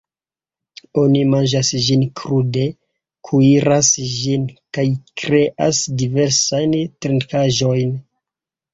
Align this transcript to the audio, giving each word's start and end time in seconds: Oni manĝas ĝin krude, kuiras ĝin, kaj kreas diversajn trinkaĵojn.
Oni 1.01 1.19
manĝas 1.33 1.69
ĝin 1.87 2.05
krude, 2.21 2.65
kuiras 3.31 3.93
ĝin, 4.17 4.49
kaj 4.79 4.89
kreas 5.25 5.87
diversajn 6.03 6.79
trinkaĵojn. 6.85 7.99